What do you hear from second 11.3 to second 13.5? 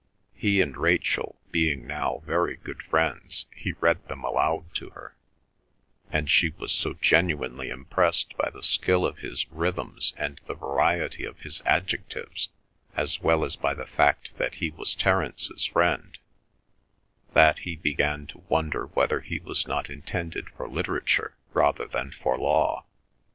his adjectives, as well